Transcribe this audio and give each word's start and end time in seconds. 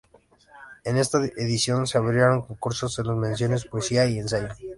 En 0.83 0.97
esta 0.97 1.23
edición, 1.23 1.85
se 1.85 1.99
abrieron 1.99 2.41
concursos 2.41 2.97
en 2.97 3.05
las 3.05 3.17
Menciones 3.17 3.65
Poesía 3.65 4.03
y 4.07 4.17
Ensayo. 4.17 4.47